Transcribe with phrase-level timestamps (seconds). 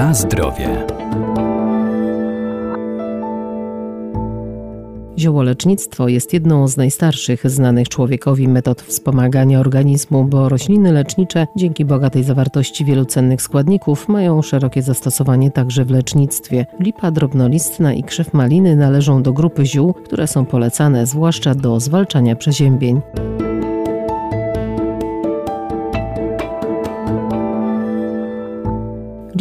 [0.00, 0.86] Na zdrowie.
[5.18, 12.24] Ziołolecznictwo jest jedną z najstarszych znanych człowiekowi metod wspomagania organizmu, bo rośliny lecznicze dzięki bogatej
[12.24, 16.66] zawartości wielu cennych składników mają szerokie zastosowanie także w lecznictwie.
[16.78, 22.36] Lipa drobnolistna i krzew maliny należą do grupy ziół, które są polecane zwłaszcza do zwalczania
[22.36, 23.00] przeziębień.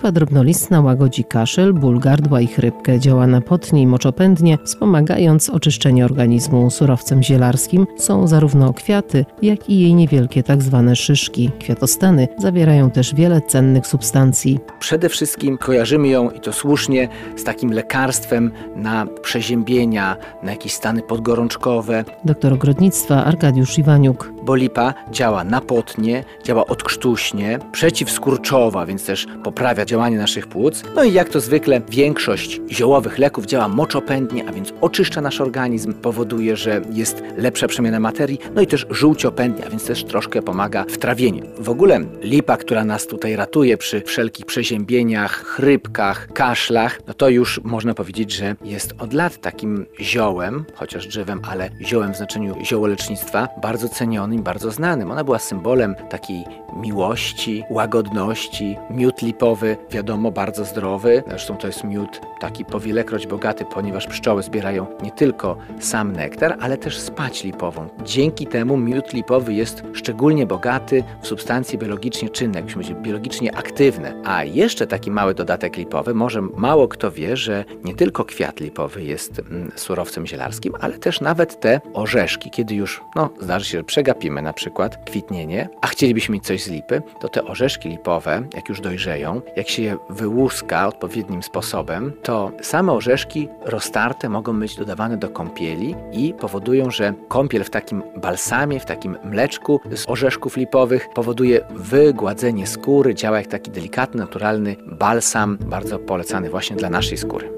[0.00, 6.70] Lipa drobnolistna łagodzi kaszel, ból gardła i chrypkę, działa napotnie i moczopędnie, wspomagając oczyszczenie organizmu
[6.70, 7.86] surowcem zielarskim.
[7.96, 11.50] Są zarówno kwiaty, jak i jej niewielkie tak zwane szyszki.
[11.60, 14.58] Kwiatostany zawierają też wiele cennych substancji.
[14.78, 21.02] Przede wszystkim kojarzymy ją i to słusznie z takim lekarstwem na przeziębienia, na jakieś stany
[21.02, 22.04] podgorączkowe.
[22.24, 24.32] Doktor ogrodnictwa Arkadiusz Iwaniuk.
[24.50, 30.82] Bo lipa działa napotnie, działa odkrztuśnie, przeciwskurczowa, więc też poprawia działanie naszych płuc.
[30.94, 35.92] No i jak to zwykle większość ziołowych leków działa moczopędnie, a więc oczyszcza nasz organizm,
[35.92, 40.84] powoduje, że jest lepsza przemiana materii, no i też żółciopędnie, a więc też troszkę pomaga
[40.88, 41.46] w trawieniu.
[41.58, 47.60] W ogóle lipa, która nas tutaj ratuje przy wszelkich przeziębieniach, chrypkach, kaszlach, no to już
[47.64, 53.48] można powiedzieć, że jest od lat takim ziołem, chociaż drzewem, ale ziołem w znaczeniu ziołolecznictwa,
[53.62, 55.10] bardzo cenionym, bardzo znanym.
[55.10, 56.44] Ona była symbolem takiej
[56.76, 61.22] miłości, łagodności, miód lipowy, wiadomo, bardzo zdrowy.
[61.28, 66.78] Zresztą to jest miód taki powielekroć bogaty, ponieważ pszczoły zbierają nie tylko sam nektar, ale
[66.78, 67.88] też spać lipową.
[68.04, 74.14] Dzięki temu miód lipowy jest szczególnie bogaty w substancje biologicznie czynne, jakbyśmy powiedzieli, biologicznie aktywne.
[74.24, 79.02] A jeszcze taki mały dodatek lipowy, może mało kto wie, że nie tylko kwiat lipowy
[79.02, 83.84] jest mm, surowcem zielarskim, ale też nawet te orzeszki, kiedy już, no, zdarzy się, że
[84.20, 88.68] przegapimy na przykład kwitnienie, a chcielibyśmy mieć coś z lipy, to te orzeszki lipowe, jak
[88.68, 95.16] już dojrzeją, jak się je wyłuska odpowiednim sposobem, to same orzeszki roztarte mogą być dodawane
[95.16, 101.08] do kąpieli i powodują, że kąpiel w takim balsamie, w takim mleczku z orzeszków lipowych
[101.14, 107.50] powoduje wygładzenie skóry, działa jak taki delikatny, naturalny balsam, bardzo polecany właśnie dla naszej skóry.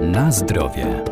[0.00, 1.04] Na zdrowie.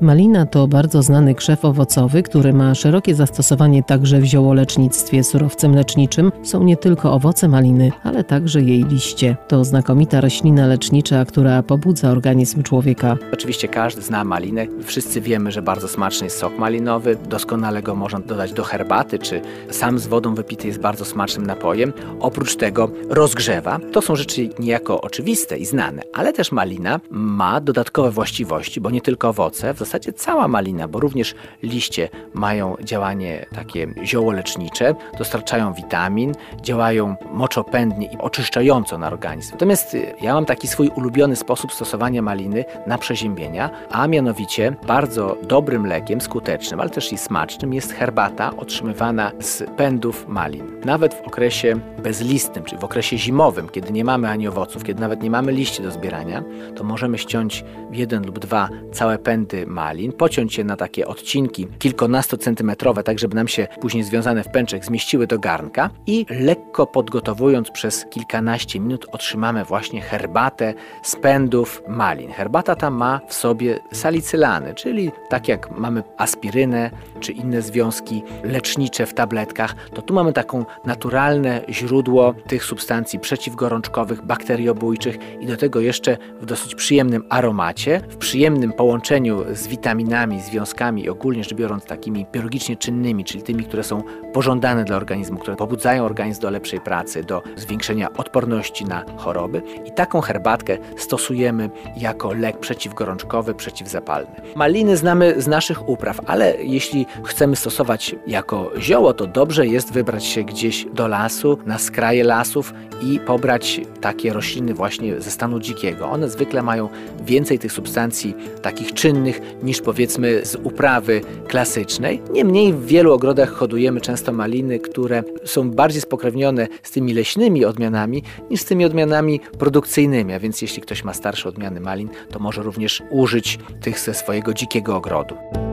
[0.00, 5.24] Malina to bardzo znany krzew owocowy, który ma szerokie zastosowanie także w ziołolecznictwie.
[5.24, 9.36] Surowcem leczniczym są nie tylko owoce maliny, ale także jej liście.
[9.48, 13.16] To znakomita roślina lecznicza, która pobudza organizm człowieka.
[13.32, 14.66] Oczywiście każdy zna malinę.
[14.82, 17.16] Wszyscy wiemy, że bardzo smaczny jest sok malinowy.
[17.28, 19.40] Doskonale go można dodać do herbaty, czy
[19.70, 21.92] sam z wodą wypity jest bardzo smacznym napojem.
[22.20, 23.78] Oprócz tego rozgrzewa.
[23.92, 29.00] To są rzeczy niejako oczywiste i znane, ale też malina ma dodatkowe właściwości, bo nie
[29.00, 36.34] tylko owoce, w zasadzie cała malina, bo również liście mają działanie takie ziołolecznicze, dostarczają witamin,
[36.62, 39.52] działają moczopędnie i oczyszczająco na organizm.
[39.52, 45.36] Natomiast y, ja mam taki swój ulubiony sposób stosowania maliny na przeziębienia, a mianowicie bardzo
[45.42, 50.80] dobrym lekiem, skutecznym, ale też i smacznym jest herbata otrzymywana z pędów malin.
[50.84, 55.22] Nawet w okresie bezlistnym, czyli w okresie zimowym, kiedy nie mamy ani owoców, kiedy nawet
[55.22, 56.44] nie mamy liści do zbierania,
[56.76, 63.02] to możemy ściąć jeden lub dwa całe pędy malin pociąć je na takie odcinki kilkunastocentymetrowe,
[63.02, 68.06] tak żeby nam się później związane w pęczek zmieściły do garnka i lekko podgotowując przez
[68.10, 72.32] kilkanaście minut otrzymamy właśnie herbatę z pędów malin.
[72.32, 76.90] Herbata ta ma w sobie salicylany, czyli tak jak mamy aspirynę
[77.20, 81.60] czy inne związki lecznicze w tabletkach, to tu mamy taką naturalne
[81.94, 88.72] źródło tych substancji przeciwgorączkowych, bakteriobójczych i do tego jeszcze w dosyć przyjemnym aromacie, w przyjemnym
[88.72, 94.02] połączeniu z witaminami, związkami i ogólnie rzecz biorąc takimi biologicznie czynnymi, czyli tymi, które są
[94.32, 99.62] pożądane dla organizmu, które pobudzają organizm do lepszej pracy, do zwiększenia odporności na choroby.
[99.84, 104.30] I taką herbatkę stosujemy jako lek przeciwgorączkowy, przeciwzapalny.
[104.56, 110.24] Maliny znamy z naszych upraw, ale jeśli chcemy stosować jako zioło, to dobrze jest wybrać
[110.24, 112.72] się gdzieś do lasu, na skraje lasów
[113.02, 116.10] i pobrać takie rośliny właśnie ze stanu dzikiego.
[116.10, 116.88] One zwykle mają
[117.26, 122.22] więcej tych substancji takich czynnych niż powiedzmy z uprawy klasycznej.
[122.32, 128.22] Niemniej w wielu ogrodach hodujemy często maliny, które są bardziej spokrewnione z tymi leśnymi odmianami
[128.50, 130.32] niż z tymi odmianami produkcyjnymi.
[130.32, 134.54] A więc jeśli ktoś ma starsze odmiany malin, to może również użyć tych ze swojego
[134.54, 135.63] dzikiego ogrodu.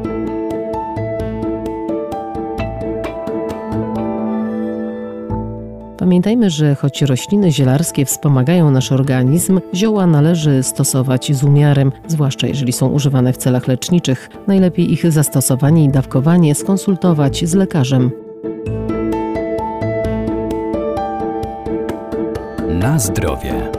[6.12, 12.74] Pamiętajmy, że choć rośliny zielarskie wspomagają nasz organizm, zioła należy stosować z umiarem, zwłaszcza jeżeli
[12.74, 14.30] są używane w celach leczniczych.
[14.48, 18.12] Najlepiej ich zastosowanie i dawkowanie skonsultować z lekarzem.
[22.70, 23.72] Na zdrowie.